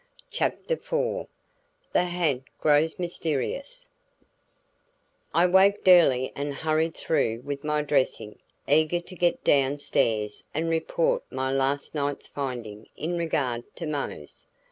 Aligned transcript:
CHAPTER 0.31 0.73
IV 0.73 1.27
THE 1.93 2.05
HA'NT 2.05 2.45
GROWS 2.59 2.97
MYSTERIOUS 2.97 3.87
I 5.31 5.45
waked 5.45 5.87
early 5.87 6.31
and 6.35 6.55
hurried 6.55 6.95
through 6.95 7.41
with 7.41 7.63
my 7.63 7.83
dressing, 7.83 8.39
eager 8.67 8.99
to 8.99 9.15
get 9.15 9.43
down 9.43 9.77
stairs 9.77 10.43
and 10.55 10.71
report 10.71 11.21
my 11.31 11.51
last 11.51 11.93
night's 11.93 12.25
finding 12.27 12.89
in 12.97 13.15
regard 13.15 13.63
to 13.75 13.85
Mose. 13.85 14.47